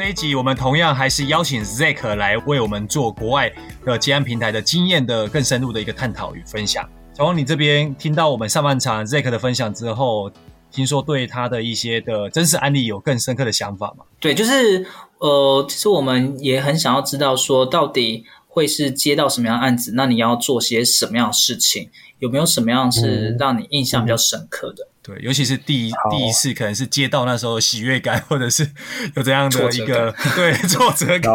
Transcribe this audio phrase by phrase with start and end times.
[0.00, 3.52] 这一集我们同样还是邀请 Zack 来为我们做国外
[3.84, 6.88] 的接案平台的经验的更深入的一个探讨与分享。
[7.14, 10.32] 小王你这边听到我们上半场 Zack 的分享之后，
[10.70, 14.06] 听说对他的一些的真实案例有更深刻的想法吗？
[14.18, 14.86] 对，就是
[15.18, 24.84] 呃，其实我们也很想要知道说，到底会是接到什么样的案子，那你要做些什么样的事情，有没有什么样是让你印象比较深刻的？
[24.84, 28.68] 嗯、对，尤其是第一第一次，可能是接到那时候喜悦感，或者是
[29.16, 31.32] 有这样的一个对 挫折感，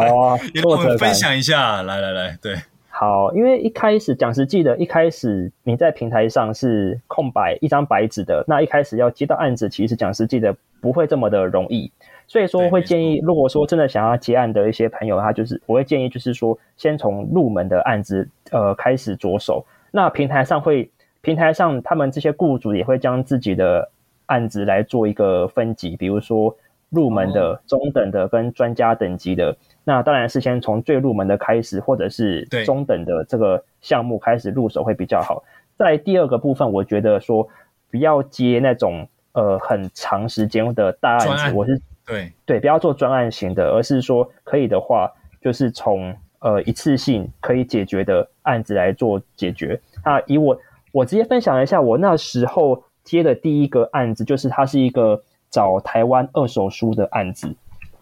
[0.54, 1.82] 也跟我们分享一下。
[1.82, 2.54] 来来来，对。
[2.88, 11.92] 好，因为一开始讲实际的，一开始你在平台上是空白一张白纸的，那一开始要接到案子，其实讲实际的不会这么的容易，
[12.28, 19.64] 所以说会建议，如果说真的想要接案的一些朋友，他就是我会建议，就是说先从入门的案子呃开始着手。
[19.92, 23.88] 那平台上会，平台上他们这些雇主也会将自己的
[24.26, 26.54] 案子来做一个分级，比如说
[26.90, 29.56] 入门的、中等的跟专家等级的。
[29.84, 35.44] 那当然是先从最入门的开始，或者是中等的这个项目开始入手会比较好。
[35.78, 37.48] 在第二个部分，我觉得说
[37.90, 45.10] 不要接那种呃很长时间的大案子，案，我是对对，不要做专案型的，而是说可以的话，
[45.42, 49.80] 就是从呃一次性可以解决的案子来做解决。
[50.04, 50.56] 那以我
[50.92, 57.52] 我直接分享一下，我那时候接的第一个案子，就是它是一个找台湾二手书的案子。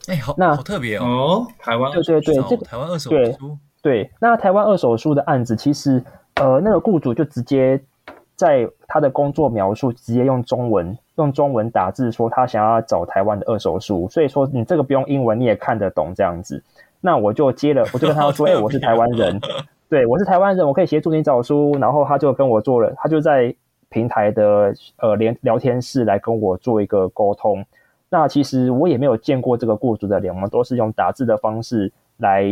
[0.07, 1.05] 哎，好，那好特别哦！
[1.05, 3.37] 哦台湾对对对，这个台湾二手书对，
[3.81, 6.05] 对，那台湾二手书的案子，其实
[6.35, 7.81] 呃，那个雇主就直接
[8.37, 16.62] 在他的工作描述直接用中文用中文打字说他想要找台湾的二手书，所以说你这个不用英文你也看得懂这样子。
[17.00, 19.41] 那我就接了， 我就跟他说：“哎、欸，我是台湾人，
[19.89, 23.55] 对，我是台湾人，我可以协助你找书。”然后他就跟我做了，他就在
[23.91, 27.65] 平台的呃连聊天室来跟我做一个沟通。
[28.09, 32.44] 那其实我也没有见过这个雇主的脸，我们都是用打字的方式来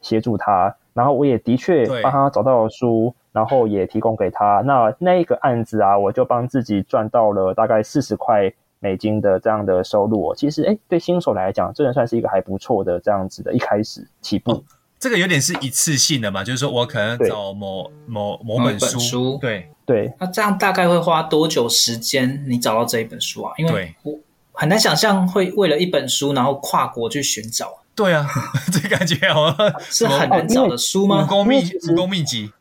[0.00, 0.76] 协助他。
[0.96, 4.62] 然后我也的确帮他找到了书，然后也提供给他。
[4.64, 10.34] 那那一个案子啊，我就帮自己赚到了大概四十块美金的这样的收入。
[10.34, 14.52] 其实，哎，对新手来讲，真的算是一个还不错的这样子的一开始起步。
[14.52, 14.62] 哦，
[14.98, 20.12] 这个有点是一次性的嘛，就是说我可能找某某某本书，书对对。
[20.18, 22.44] 那这样大概会花多久时间？
[22.48, 23.52] 你找到这一本书啊？
[23.58, 24.18] 因为我。
[24.58, 27.74] 很难想象会为了一本书，然后跨国去寻找。
[27.96, 28.26] 对啊，
[28.70, 31.24] 这感觉好像是很难找的书吗？
[31.24, 32.52] 武功秘武功秘籍。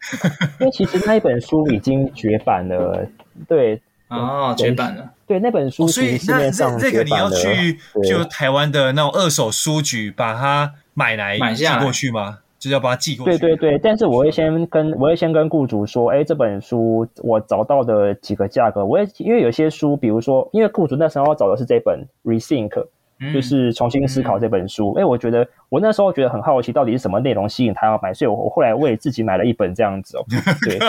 [0.59, 3.05] 因为其实那一本书已经绝版了。
[3.47, 5.11] 对， 哦，绝版了。
[5.27, 12.39] 对，那本书，所以那这这个你要去就台湾的那种二手书局把它买来买下过去吗？
[12.57, 13.37] 就要把它寄过去。
[13.37, 22.87] 对对对，但是我会先跟我会先跟雇主说，哎，这本书我找到的几个价格，我也因为有些书，比如说，因为雇主那时候要找的是这本 Rethink，嗯，
[23.33, 24.93] 就是重新思考这本书。
[24.93, 30.25] 哎，嗯，我觉得我那时候觉得很好奇，到底是什么内容吸引他要买，所以我我后来我也自己买了一本这样子哦。
[30.63, 30.79] 对，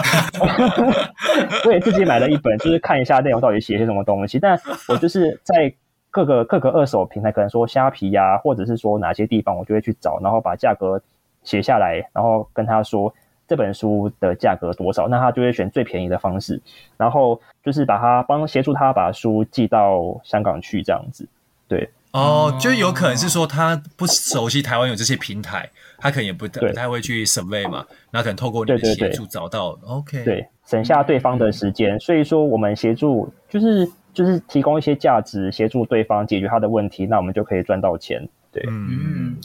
[1.65, 4.39] 我也自己买了一本，就是看一下内容到底写些什么东西。
[4.39, 4.59] 但
[4.89, 5.73] 我就是在
[6.11, 11.01] 各个各个二手平台，可能说虾皮呀，或者是说哪些地方，我就会去找，然后把价格。
[11.45, 13.15] 写下来，然后跟他说
[13.47, 16.61] 这本书的价格多少，那他就会选最便宜的方式，
[16.97, 21.25] 然后就是把他帮协助他把书寄到香港去，这样子。
[21.69, 38.27] 对，哦，就有可能是说他不熟悉台湾有这些平台，他可能也不不太会去 survey 嘛，那可能透过你的协助找到对对对，OK，对，省下对方的时间，所以说我们协助就是就是提供一些价值，协助对方解决他的问题，那我们就可以赚到钱。
[38.51, 39.37] 对，嗯。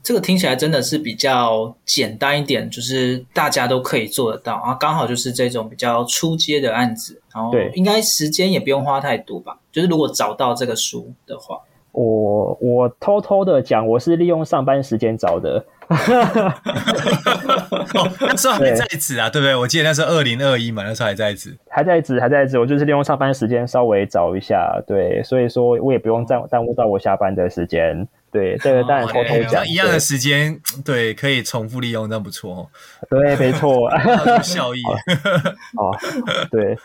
[0.00, 9.58] 这个听起来真的是比较简单一点，就是大家都可以做得到啊，刚好就是这种比较初阶的案子，然后应该时间也不用花太多吧？
[9.70, 11.58] 就是如果找到这个书的话，
[11.98, 15.64] 我我偷偷的讲，我是利用上班时间找的。
[18.20, 19.56] 那时候还在职啊，对不对？
[19.56, 22.56] 我记得那时候二零二一嘛，那时候还在职，还在职，还在职。
[22.56, 28.06] 我就是利用上班时间稍微找一下，对，所以说我也不用耽耽误到我下班的时间。
[28.30, 32.68] 对，这个当然偷偷讲，一样的时间，对，可以重复利用，那不错哦。
[33.08, 33.90] 对，没错，
[34.42, 34.82] 效益。
[35.78, 35.96] 哦，
[36.50, 36.76] 对，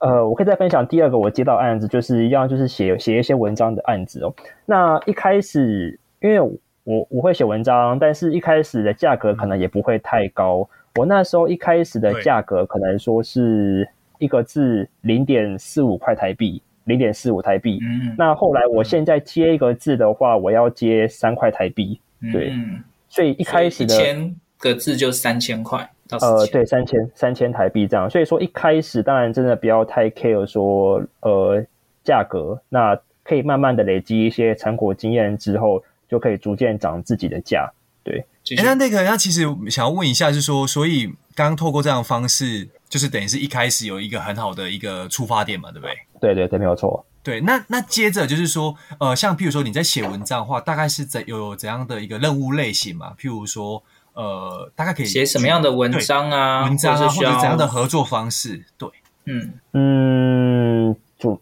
[0.00, 4.34] 呃，我可以再分享第二个我接到案子，就是一样，就是写写一些文章的案子哦。
[4.66, 6.40] 那一开始，因为
[6.84, 10.68] 我我会写文章，但是一开始的价格可能也不会太高。
[10.96, 17.78] 我那时候一开始的价格可能说是一个字零点四五块台币，零点四五台币。
[17.82, 18.14] 嗯。
[18.18, 22.00] 那后来我现在接一个字的话，我要接三块台币。
[22.32, 22.50] 对。
[22.50, 22.82] 嗯。
[23.08, 26.18] 所以一开始的一千个字就三千块到。
[26.18, 28.08] 呃，对，三千三千台币这样。
[28.10, 31.64] 所以说一开始当然真的不要太 care 说呃
[32.04, 35.82] 价格，那可以慢慢的累积一些成果经验之后。
[36.08, 37.72] 就可以逐渐涨自己的价，
[38.04, 38.22] 对。
[38.58, 45.96] 哎，那那个，那其实想要问一下，是说，所以刚刚透过这样的方式，就是等于是一开始有一个很好的一个出发点嘛，对不对？
[46.22, 47.04] 对对对，没有错。
[47.22, 53.12] 对，那那接着就是说，呃，像譬如说你在写文章的话，大概是怎有怎样的一个任务类型嘛？
[53.18, 53.82] 譬如说，
[54.14, 56.62] 呃，大概可以写什么样的文章啊？
[56.62, 58.64] 文章啊，或者怎样的合作方式？
[58.78, 58.88] 对，
[59.26, 60.96] 嗯嗯。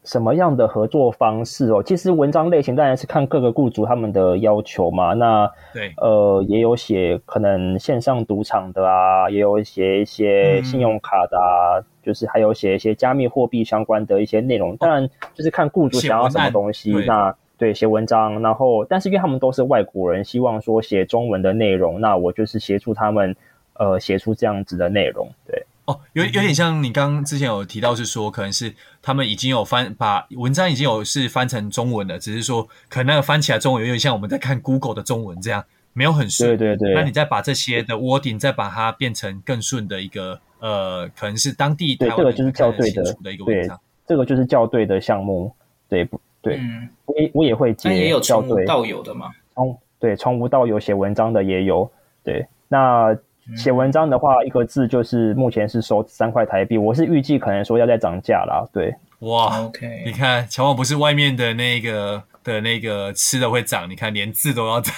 [0.05, 1.83] 什么样的合作方式哦？
[1.83, 5.13] 其实文章类型当然是看各个雇主他们的要求嘛。
[5.15, 14.77] 那对，呃，也有写可能线上赌场的啊，也有写一些信用卡的啊，嗯、就是还有写一些加密货币相关的一些内容。
[14.77, 16.93] 当然就是看雇主想要什么东西。
[17.07, 23.37] 那对，写文章，然后但是因为他们都是外国人，希望说写中文的内容，那我就是协助他们
[23.75, 25.29] 呃写出这样子的内容。
[25.47, 25.67] 对。
[25.91, 28.73] 哦，有有点像你刚刚之前有提到，是说可能是
[29.03, 36.57] 他们已经有翻把文章已经有是翻成中文了，只是说可能那个翻起来中文有点像我们在看 Google 的中文这样，没有很顺。
[36.57, 36.95] 对对对。
[36.95, 43.81] 那你再把这些的 wording 再把它变成更顺的一个呃，可能是当地台湾对这个就是校对的的一个文章。
[44.07, 45.53] 这个就是校对的项目，
[45.89, 46.59] 对不对？
[46.59, 47.93] 嗯，我也我也会接。
[47.93, 49.31] 也有从无到有的嘛？
[49.55, 51.91] 从对从无到有写文章的也有。
[52.23, 53.17] 对，那。
[53.57, 56.79] 写文章的话，一个字就是目前是收三块台币。
[56.79, 58.65] 我是预计可能说要再涨价啦。
[58.73, 64.95] 对，哇，OK，你看乔王不是外面的那个的那个吃的会涨，你看连字都要涨，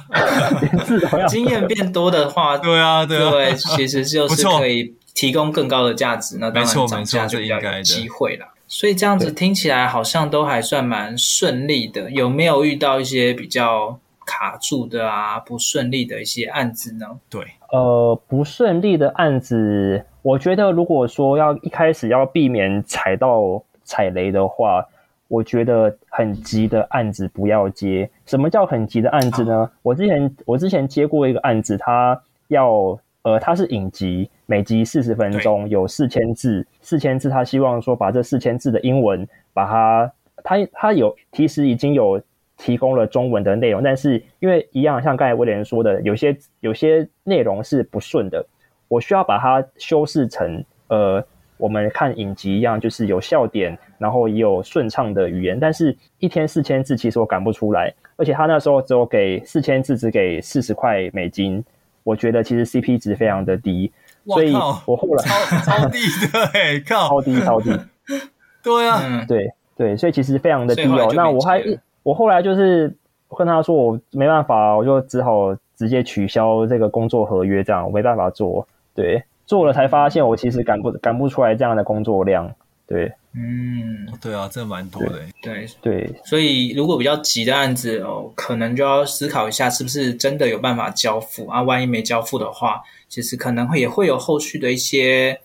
[0.62, 1.26] 连字都要。
[1.26, 6.38] 经验变多的话， 对啊，对啊，对，其实就是可以提供更高的价值。
[6.40, 8.46] 那当然涨价就比较有机会了。
[8.66, 12.08] 所以这样子听起来好像都还算蛮顺利的。
[12.12, 13.98] 有没有遇到一些比较
[14.30, 17.04] 卡住的啊，不顺利的一些案子呢？
[17.28, 17.44] 对。
[17.72, 24.86] 呃，不顺利的案子，我觉得如果说要一开始要避免踩到踩雷的话，
[25.26, 28.08] 我觉得很急的案子不要接。
[28.24, 29.52] 什么叫很急的案子呢？
[29.52, 40.12] 哦、我之前我之前接过一个案子，它要呃，它是影集，每集四十分钟，有四千字，四千字，他希望说把这四千字的英文把它，
[40.44, 42.22] 他他有其实已经有。
[42.62, 48.44] 提供了中文的内容，但是因为一样，像刚才威廉说的，有些有些内容是不顺的，
[48.86, 51.24] 我需要把它修饰成呃，
[51.56, 55.58] 我们看影集一样，就是有笑点，然后也有顺畅的语言。
[55.58, 61.64] 但是一天四千字，其实我赶不出来，而且他那时候只有给四千字，只给四十块美金，
[62.04, 63.90] 我觉得其实 CP 值非常的低，
[64.26, 65.98] 所以我后来超超低
[66.30, 67.70] 的，哎，靠，超低超低，
[68.62, 71.10] 对啊，对对，所以其实非常的低哦。
[71.16, 71.64] 那我还。
[72.02, 72.94] 我后来就是
[73.36, 78.66] 跟他说，我没办法，我就只好直接取消这个工作合约，这样我没办法做。
[78.94, 82.50] 对，做了才发现我其实赶不赶不出来这样的工作量。
[82.86, 85.20] 对，嗯，对啊，这蛮多的。
[85.40, 91.62] 对对，对所以如果比较急的案子哦，可能就要思考一下是不是真的有办法交付啊？
[91.62, 95.40] 万一没交付的话，其实可能会也会有后续的一些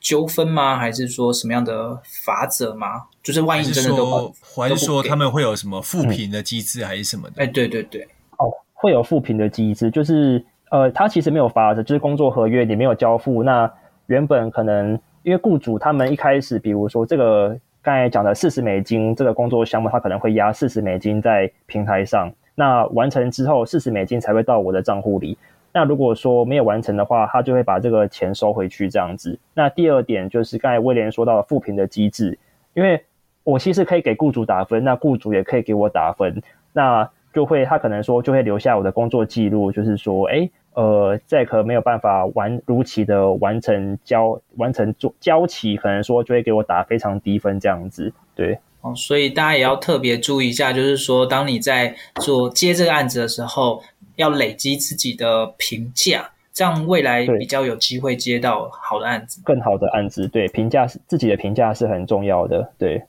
[0.00, 0.76] 纠纷吗？
[0.76, 3.04] 还是说什么样的法则吗？
[3.22, 7.42] 就是万一真的都不，还是说他们会有什么复评的机制，还是什么的？
[7.42, 8.02] 哎，对对对，
[8.38, 13.70] 哦，会有复评的机制，就是呃，他其实没有法则，就是工作合约你没有交付，那
[14.06, 25.36] 原本可能因为雇主他们一开始，比如说这个刚才讲的四十美金这个工作项目，他可能会压四十美金在平台上，那完成之后四十美金才会到我的账户里。
[25.72, 29.38] 那如果说没有完成的话，他就会把这个钱收回去这样子。
[29.54, 32.38] 那第二点就是刚才威廉说到的负评的机制，
[32.74, 33.02] 因为
[33.44, 36.42] 我其实可以给雇主打分，那雇主也可以给我打分。
[36.72, 48.58] 那就会他可能说就会留下我的工作记录，就是说，哎，呃，Zack 没有办法完如期的完成交完成做交期，可能说就会给我打非常低分这样子，对。
[48.80, 53.82] 哦，所以大家也要特别注意一下，就是说，当你在做接这个案子的时候，
[54.18, 60.26] 要累积自己的评价，这样未来比较有机会接到好的案子，更好的案子。
[60.26, 62.72] 对，评价是自己的评价是很重要的。
[62.76, 63.04] 对，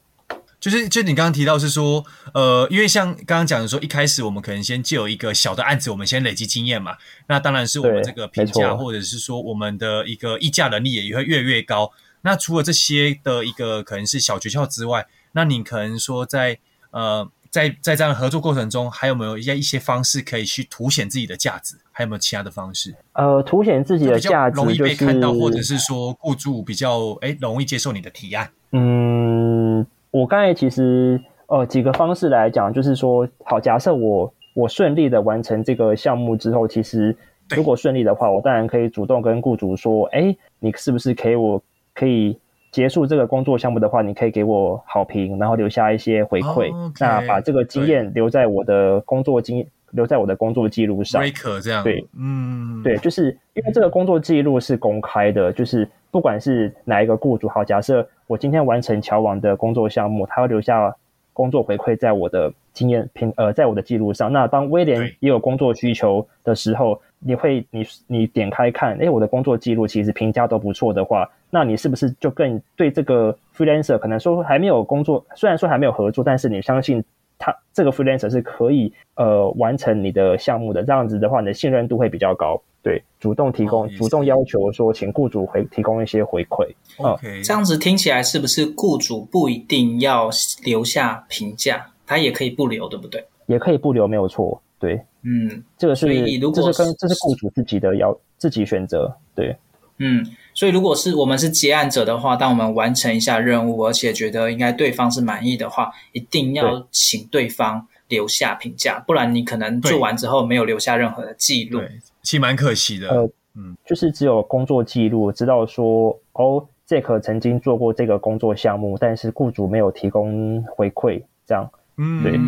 [0.60, 6.96] 就是就你刚刚提到是说，呃，因为像刚刚讲的说，一开始我们可能先借有一个小的案子，我们先累积经验嘛，
[7.28, 11.92] 那当然是我们这个评价或者是说我们的一个议价能力也会越来越高。
[12.22, 16.60] 那除了这些的一个可能是小诀窍之外，那你可能说在
[16.92, 21.76] 呃在在这样的合作过程中，还有没有一些一些方式可以去凸显自己的价值？
[21.92, 22.96] 还有没有其他的方式？
[23.14, 28.50] 呃，凸显自己的价值，容易被看到，或者是说雇主比较哎容易接受你的提案。
[28.72, 37.18] 嗯，我刚才其实呃几个方式来讲，就是说，好，假设我我顺利的完成这个项目之后，其实
[37.50, 41.62] 如果顺利的话，我当然可以主动跟雇主说，哎，你是不是可以我
[41.94, 42.38] 可以。
[42.72, 46.72] 结束这个工作项目的话，你可以给我好评，然后留下一些回馈。
[46.72, 46.98] Oh, okay.
[47.00, 51.24] 那把这个经验留在我的工作经留在我的工作记录上。
[51.24, 60.96] Breaker 这样对，嗯，对，就是因为这个工作记录是公开的，就是不管是哪一个雇主，好，假设我今天完成乔王的工作项目，他会留下
[61.34, 64.32] 工作回馈在我的经验评呃，在我的记录上。
[64.32, 71.30] 那当威廉也有工作需求的时候，你会你你点开看，哎，我的工作记录其实评价都不错的话。
[71.52, 77.04] 那你是不是就更对这个 freelancer 可能说还没有工作，虽然说还没有合作，但是你相信
[77.38, 82.62] 他这个 freelancer 是可以呃完成你的项目的，这样子的话，你的信任度会比较高。
[82.82, 86.66] 对，主动提供，主动要求说，请雇主回提供一些回馈。
[86.98, 90.30] OK，这样子听起来是不是雇主不一定要
[90.64, 93.26] 留下评价，他也可以不留，对不对？
[93.48, 94.62] 也可以不留，没有错。
[94.80, 96.08] 对，嗯，这个是，
[96.40, 99.14] 如果是这是跟这是雇主自己的要自己选择。
[99.36, 99.56] 对，
[99.98, 100.26] 嗯。
[100.56, 111.90] 所以，如果是我们是接案者的话，当我们完成一下任务，而且觉得应该对方是满意的话，一定要请对方留下评价，不然你可能做完之后没有留下任何的记录，对，
[112.24, 113.08] 其实蛮可惜的。
[113.08, 121.70] 呃，嗯，就是只有工作记录，知道说哦，Jack 曾经做过这个工作项目，但是雇主没有提供回馈，这样，
[122.00, 122.40] 嗯，对，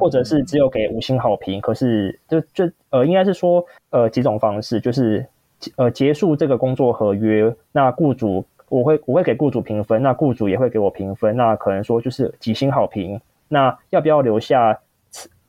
[0.00, 5.24] 或者是只有给五星好评，可是就就呃，应该是说呃几种方式，就是。
[5.76, 14.78] 呃，结束这个工作合约，那雇主我会我会给雇主评分，那雇主也会给我评分，那可能说就是几星好评，那要不要留下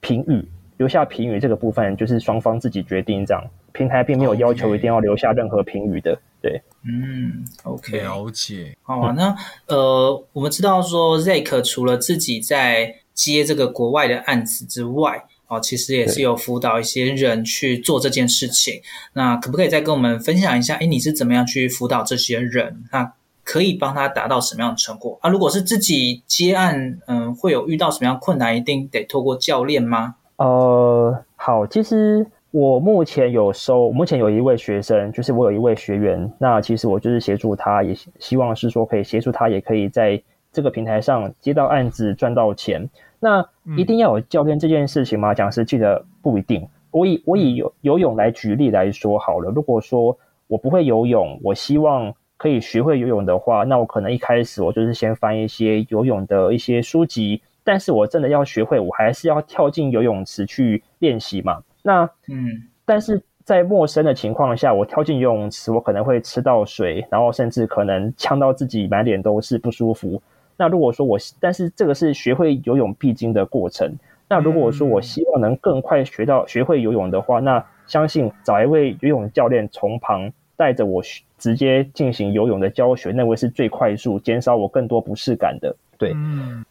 [0.02, 0.46] 评语？
[0.76, 6.20] 留下评语这个部分就是双方自己决定，这样平台并没有要求一定要留下任何评语的。
[6.42, 8.76] 对，嗯，OK，了解。
[8.82, 9.34] 好啊，那
[9.68, 18.82] 呃，我们知道说 Zack 除了自己在接这个国外的案子之外，哦，其实也是有辅导一些人去做这件事情。
[19.14, 20.76] 那可不可以再跟我们分享一下？
[20.78, 22.84] 诶，你是怎么样去辅导这些人？
[22.92, 23.14] 那
[23.44, 25.20] 可以帮他达到什么样的成果？
[25.22, 28.58] 啊，如果是自己接案，嗯，会有遇到什么样困难？
[28.58, 30.16] 一定得透过教练吗？
[30.38, 36.32] 呃，好，其实我目前有收，目前有一位学生，就是我有一位学员。
[36.40, 40.22] 那其实我就是协助他，也希望是说可以协助他，也可以在
[40.54, 42.90] 这个平台上接到案子，赚到钱。
[43.22, 43.48] 那
[43.78, 45.34] 一定要有教练这件事情吗？
[45.34, 46.68] 讲师记得不一定。
[46.90, 49.50] 我以我以游游泳来举例来说好了。
[49.52, 57.42] 如果说我不会游泳，我希望可以学会游泳的话，那我可能一开始我就是先翻一些游泳的一些书籍。
[57.64, 61.62] 但是我真的要学会，我还是要跳进游泳池去练习嘛。
[61.84, 70.20] 那嗯，但是在陌生的情况下，我跳进游泳池，我可能会吃到水，然后甚至可能呛到自己满脸都是不舒服。
[70.62, 73.92] 那如果说我，但是这个是学会游泳必经的过程。
[74.30, 81.02] 那如果说我希望能更快学到学会游泳的话，那相信找一位游泳教练从旁带着我
[81.40, 85.76] 直接进行游泳的教学，那位是最快速，减少我更多不适感的。
[85.98, 86.16] 对，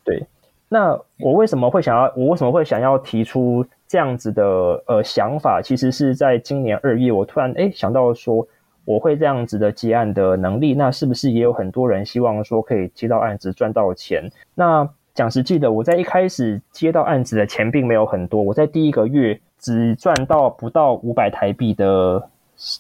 [0.05, 0.25] 对。
[0.69, 2.05] 那我为什么会想要？
[2.17, 4.45] 我为什么会想要提出这样子的
[4.87, 5.61] 呃想法？
[5.61, 8.47] 其实是在今年二月，我突然诶想到说。
[8.91, 14.29] 我会这样子的接案的能力，那是不是也有很多人希望说可以接到案子赚到钱？
[14.53, 22.29] 那讲实际的，我在一开始接到案子的钱并没有很多，我在第一个月只赚到不到五百台币的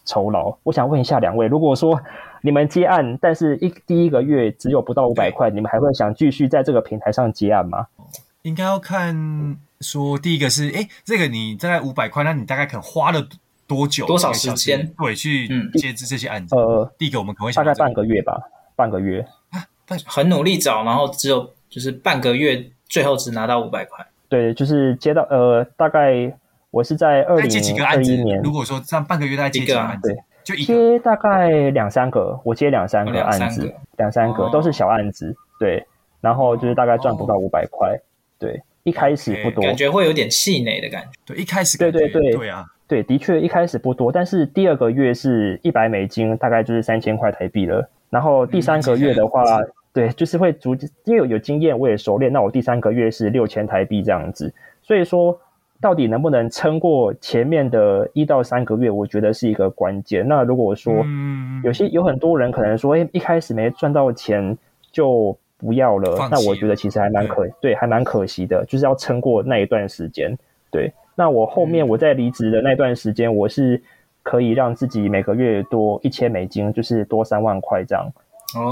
[0.04, 0.52] 酬劳。
[0.64, 2.00] 我想问一下两位，如果说
[2.42, 7.86] 你们接案，但是一第一个月只有不到五百块，你们还会想继续在这个平台上接案吗？
[8.42, 13.24] 应该要看说第一个是，哎，这个你大概五百块，那你大概可能花了。
[13.70, 14.04] 多久？
[14.04, 14.84] 多少时间？
[14.98, 15.46] 对，去
[15.78, 16.56] 接这些案子。
[16.56, 18.36] 呃，递给我们可能会大概半个月吧，
[18.74, 19.24] 半个月。
[19.50, 19.62] 啊，
[20.04, 24.04] 很努力找，然后只有就是半个月，最后只拿到五百块。
[24.28, 26.32] 对，就是接到呃，大概
[26.72, 28.42] 我是在二零二一年。
[28.42, 30.08] 如果说这样半个月大概接几个案子？
[30.08, 35.32] 对，就一接大概两三个，我接两三个案子，两三个都是小案子。
[35.60, 35.86] 对，
[36.20, 37.96] 然后就是大概赚不到五百块。
[38.38, 41.10] 对，一开始不多，感觉会有点气馁的感觉。
[41.26, 47.88] 对，一开始对对对对啊，对，的确一开始不多，但是第二个月是一百美金，大概就是三千块台币了。
[48.10, 49.44] 然后第三个月的话。
[49.92, 52.32] 对，就是会逐渐，因为有有经验，我也熟练。
[52.32, 55.36] 那我第三个月是六千台币这样子，所以说
[55.80, 60.24] 到底能不能撑过前面的一到三个月，我觉得是一个关键。
[60.28, 61.04] 那如果说
[61.64, 64.56] 有些有很多人可能说，哎，一开始没赚到钱
[64.92, 70.38] 就不要了，那我觉得其实还蛮可对，对，还蛮可惜的，就是要撑过那一段时间。
[70.70, 73.82] 对，那我后面我在离职的那段时间，我是
[74.22, 78.10] 可以让自己每个月多一千美金，就是多三万块这样。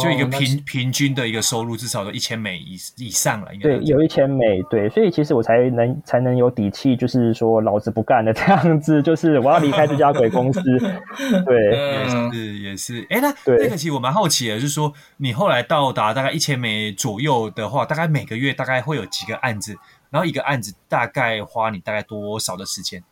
[0.01, 10.61] 就一个平平均的一个收入，至少都一千美以以上了，应该对，有一千美，对，所以其实我才能才能有底气，就是说老子不干了这样子，就是我要离开这家鬼公司，
[11.47, 19.77] 对，也是也是，哎，那那个其实我蛮好奇的，就是说你后来到达大概一千美左右的话，大概每个月大概会有几个案子，
[20.11, 23.03] 然后一个案子大概花你大概多少的时间？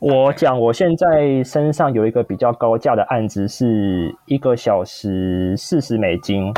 [0.00, 6.52] 我讲，我现在身上有一个比较高价的案子，是一个小时四十美金。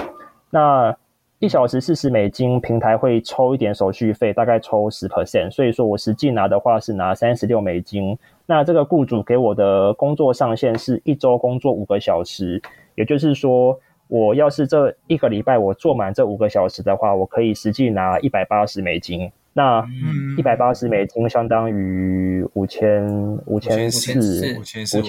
[0.51, 0.97] 那
[1.39, 5.51] 一小时四十美金，平台会抽一点手续费，大概抽十 percent。
[5.53, 8.19] 所以说我实际拿的话是拿三十六美金。
[8.47, 12.61] 那这个雇主给我的工作上限是一周工作五个小时，
[12.97, 19.31] 也就是说，我要是这一个礼拜我做满这五个小时的话，我可以实际拿一百八十美金。
[19.59, 19.85] 那
[20.37, 23.05] 一百八十美金相当于五千
[23.47, 24.13] 五千四
[24.57, 25.03] 五千四，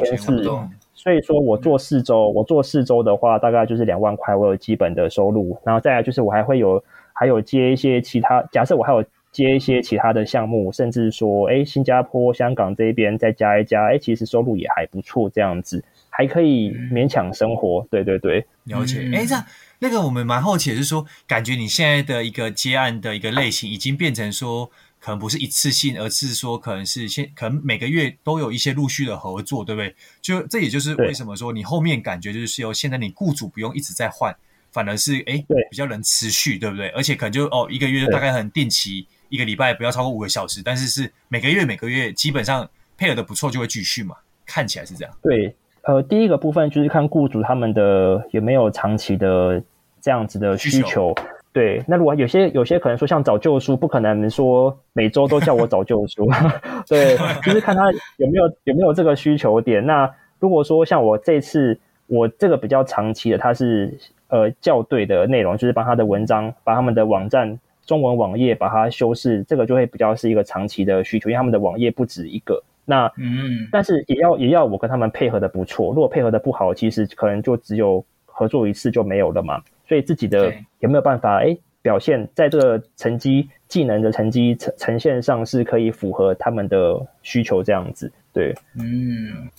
[0.96, 5.56] 所以说我做四周，我做四周的话，大概就是两万块，我有基本的收入。
[5.64, 15.84] 然后再来就是我还会有还有接一些其他，假设我还有接一些其他的项目，甚至说，哎，新加坡、香港这边再加一加，哎，其实收入也还不错，这样子
[16.20, 17.88] 还可以勉强生活。
[17.90, 19.10] 对对对，了解。
[19.14, 19.46] 哎，这样。
[19.80, 29.96] 那个我们蛮好奇的，就是说，感觉你现在的一个接案的一个类型，已经变成说，可能不是一次性，而是说，可能是先，可能每个月都有一些陆续的合作，对不对？
[30.22, 34.36] 就这也就是为什么说你后面感觉就是由现在你雇主不用一直在换，
[34.74, 36.90] 反而是哎，比较能持续，对不对？
[36.90, 45.18] 而且可能就哦，一个月就大概很定期，一个礼拜不要超过五个小时，但是是每个月每个月基本上配合的不错，就会继续嘛，看起来是这样。
[45.22, 45.56] 对。
[45.84, 49.62] 呃，第一个部分就是看雇主他们的有没有长期的
[50.02, 51.16] 这样子的需求。
[51.52, 56.30] 对，那如果有些有些可能说像找旧书，不可能说每周都叫我找旧书。
[56.88, 59.84] 对，就是看他有没有有没有这个需求点。
[59.84, 72.62] 那如果说像我这次我这个比较长期的，他是呃校对的内容，就是把他的文章，把他们的网站中文网页把它修饰，这个就会比较是一个长期的需求，因为他们的网页不止一个。
[72.86, 75.90] 那嗯，但是也要也要我跟他们配合的不错。
[75.90, 79.62] 如果配合的不好，其实可能就只有合作一次就没有了嘛。
[79.88, 88.12] 所以自己的有没有办法哎表现在这个成绩技能的成绩呈呈现上是可以符合他们的需求这样子？
[88.34, 89.50] 对，嗯，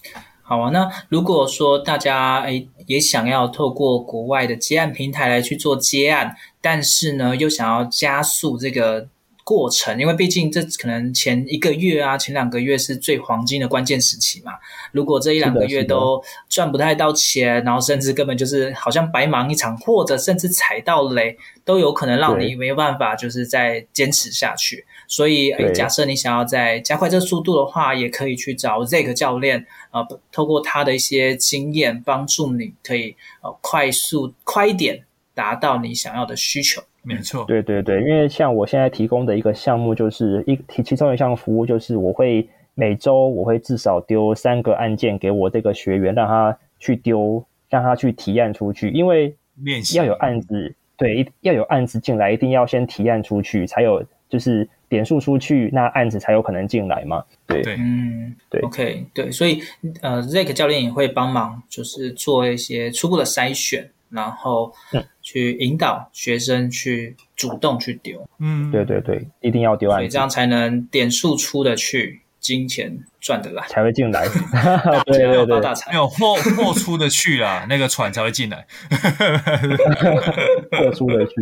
[0.43, 0.71] 好啊。
[0.71, 9.07] 那如果说大家哎也想要透过国外的接案平台来去做接案，但是呢又想要加速这个。
[9.51, 14.53] 过程，因为毕竟这可能前一个月啊，前两个月是最黄金的关键时期嘛。
[14.93, 24.87] 如果这一两个月都赚不太到钱，然后甚至根本就是好像白忙一场，或者甚至踩到雷，都有可能让你没有办法就是再坚持下去。
[25.09, 36.81] 所以，诶，假设你想要再加快这速度的话，也可以去找 Zack 教练，呃，透过他的一些经验，帮助你可以呃快速快一点达到你想要的需求。
[37.03, 49.35] 没错，对对对，因为像我现在提供的一个项目，就是一提其中一项服务，就是我会每周我会至少丢三个案件给我这个学员，让他去丢，让他去提案出去，因为
[49.95, 57.25] 要有案子，对，要有案子进来，一定要先提案出去，才有就是点数出去，那案子才有可能进来嘛。
[57.47, 59.63] 对，对嗯，对，OK，对，所以
[60.03, 63.91] 呃，Zack 教练也会帮忙，就是做一些初步的筛选。
[64.11, 64.73] 然后
[65.23, 74.27] 去引导学生去主动去丢，嗯，对对对，一定要丢案子，这样才能点数出得去，金钱赚得来，才会进来。
[75.07, 78.67] 对对对，大财没有货货出得去啦， 那个船才会进来，
[80.73, 81.35] 货出得去。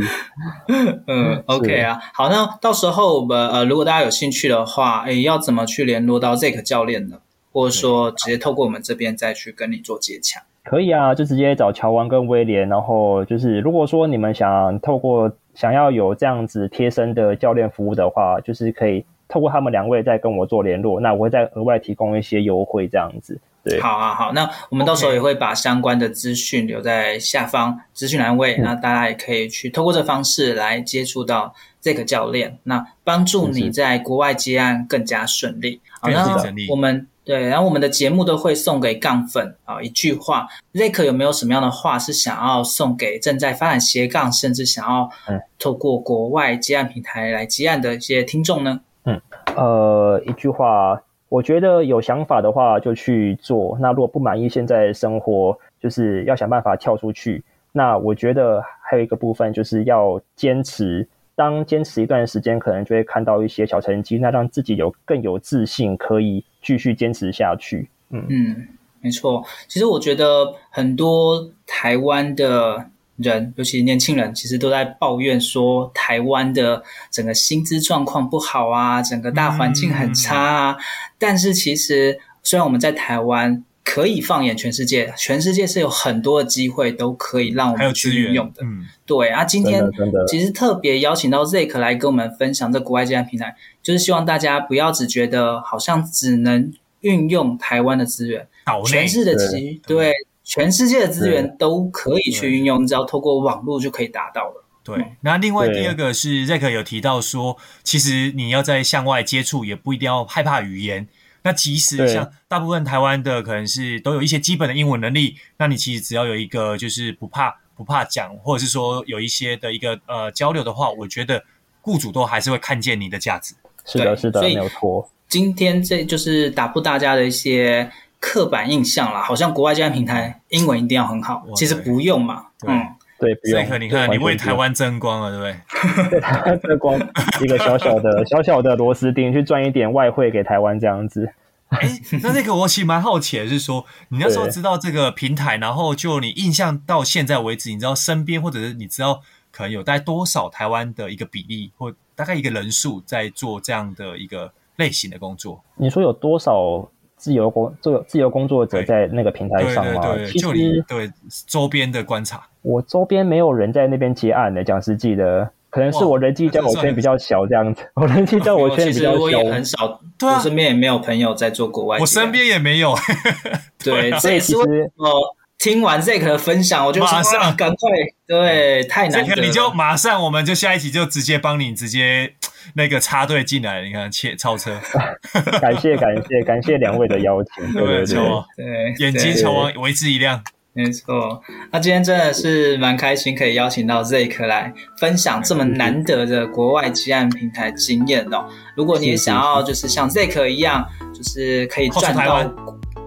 [1.06, 7.18] 嗯，OK 啊，好，那到时候我们呃，如果大家有兴趣的话，诶，要怎么去联络到 Zack 教练呢？
[7.52, 10.42] 或者说直接透过我们这边再去跟你做接洽？
[10.64, 23.40] 可以啊，就直接找乔王跟威廉，然后就是如果说你们想透过想要有这样子贴身的教练服务的话，就是可以透过他们两位再跟我做联络，那我会再额外提供一些优惠这样子。
[23.64, 35.80] 对，好啊，好，那我们到时候也会把相关的资讯留在下方资讯栏位，嗯、那大家也可以去透过这方式来接触到这个教练，那帮助你在国外接案更加顺利。
[36.00, 36.38] 好，那
[36.70, 45.10] 我们对，然后我们的节目都会送给杠粉啊一句话，Zack 有没有什么样的话是想要送给正在发展斜杠，甚至想要
[45.58, 48.80] 透过国外接案平台来接案的一些听众呢？
[49.04, 49.20] 嗯，
[49.54, 51.02] 呃，一句话。
[51.28, 53.76] 我觉得有想法的话就去做。
[53.78, 57.44] 那如果不满意现在生活，就是要想办法跳出去。
[57.72, 61.06] 那我觉得还有一个部分就是要坚持。
[61.36, 67.88] 当坚持一段时间，可能就会看到一些小成绩，那让自己有更有自信，可以继续坚持下去。
[68.10, 68.68] 嗯嗯，
[69.00, 69.42] 没错。
[69.66, 72.90] 其实我觉得很多台湾的。
[73.18, 80.70] 人，尤其年轻人，其实都在抱怨说台湾的整个薪资状况不好啊，整个大环境很差啊。
[80.70, 80.78] 嗯、
[81.18, 88.62] 但是其实，虽然我们在台湾可以放眼全世界，全世界是有很多的机会都可以让我们去运用的。
[88.62, 89.42] 嗯，对啊。
[89.46, 89.82] 今天
[90.28, 96.70] 其实特别邀请到 Zack 来跟我们分享这国外接案平台，就是希望大家不要只觉得好像只能
[97.00, 98.46] 运用台湾的资源，
[98.84, 99.96] 全市的机对。
[99.96, 100.12] 对
[100.44, 104.64] 全世界的资源都可以去运用，只要透过网络就可以达到了。
[104.84, 111.06] 对，那另外第二个是 Zack 有提到说，其实你要在向外接触，也不一定要害怕语言。
[111.48, 115.36] 那其实像大部分台湾的，可能是都有一些基本的英文能力。
[115.56, 121.42] 那你其实只要有一个就是不怕不怕讲，或者是说有一些的一个呃交流的话，我觉得
[121.80, 123.54] 雇主都还是会看见你的价值。
[123.86, 125.08] 是的，是的，没有错。
[125.26, 127.90] 今天这就是打破大家的一些。
[128.20, 132.46] 刻板印象啦，好像国外这样平台英文一定要很好，其实不用嘛。
[132.66, 132.84] 嗯，
[133.20, 133.80] 对，不用。
[133.80, 136.20] 你看，你为台湾争光了，对不 对？
[136.20, 136.96] 台湾争光，
[137.42, 141.32] 一个小小的小小的螺丝钉，去赚一点外汇给台湾这样子。
[141.68, 141.88] 哎，
[142.22, 155.62] 那那个我其实蛮好奇的是说，你那时候知道这个平台，然后就你印象到现在为止，你知道身边或者是你知道可能有大概多少台湾的一个比例，或大概一个人数在做这样的一个类型的工作？
[155.76, 156.88] 你说有多少？
[157.18, 160.00] 自由工做自由工作者在那个平台上吗？
[160.26, 161.10] 其实对
[161.46, 164.64] 周边的观察，我周边没有人在那边接案的。
[164.64, 167.82] 讲实际的，可能是我人际交友圈比较小，这样子。
[167.94, 170.00] 我人际交友圈比较小，我也很少。
[170.18, 171.98] 对啊，我身边也没有朋友在做国外。
[171.98, 172.94] 我身边也没有。
[173.82, 175.08] 对， 所以其实哦，
[175.58, 177.90] 听完 Zack 的分享，我就马上赶快。
[178.26, 179.34] 对，太难了。
[179.42, 182.34] 你就马上，我们就下一集就直接帮你直接。
[182.74, 184.78] 那个插队进来，你看切超车，
[185.58, 188.14] 感谢感谢感谢两位的邀请，对对对，
[188.56, 190.42] 对眼睛球王为之一亮，
[190.74, 191.42] 没错。
[191.72, 198.46] 那今天真的是蛮开心，可以邀请到 Zack 来分享这么难得的国外积案平台经验哦。
[198.76, 202.44] 如果你也想要就是像 Zack 一样，就是可以赚到，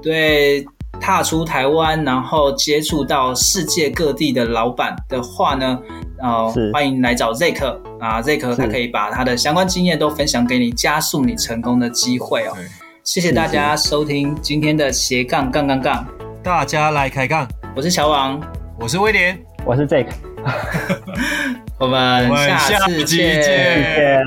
[0.02, 0.66] 对，
[1.02, 5.80] 踏出台湾，然后接触到世界各地的老板的话呢？
[6.20, 7.66] 哦，欢迎来找 Zack
[8.00, 12.54] 啊，Zack 他可以把他的相关经验都分享给你，加速你成功的机会哦。
[13.04, 16.06] 谢谢大家收听今天的斜杠杠杠杠，
[16.44, 17.48] 大家来开杠。
[17.76, 18.40] 我是小王，
[18.80, 20.06] 我是威廉，我是 Zack，
[21.80, 24.24] 我们下次见，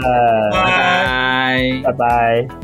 [0.51, 2.64] 拜拜，拜拜。